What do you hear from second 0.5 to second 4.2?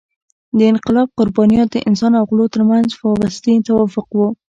د انقلاب قربانیان د انسان او غلو تر منځ فاوستي توافق